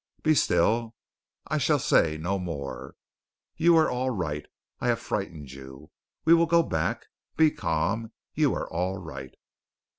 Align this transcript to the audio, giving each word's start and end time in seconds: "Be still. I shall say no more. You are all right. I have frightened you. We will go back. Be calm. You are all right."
"Be 0.23 0.33
still. 0.33 0.95
I 1.45 1.59
shall 1.59 1.77
say 1.77 2.17
no 2.17 2.39
more. 2.39 2.95
You 3.55 3.77
are 3.77 3.87
all 3.87 4.09
right. 4.09 4.47
I 4.79 4.87
have 4.87 4.99
frightened 4.99 5.51
you. 5.51 5.91
We 6.25 6.33
will 6.33 6.47
go 6.47 6.63
back. 6.63 7.05
Be 7.37 7.51
calm. 7.51 8.11
You 8.33 8.55
are 8.55 8.67
all 8.67 8.97
right." 8.97 9.35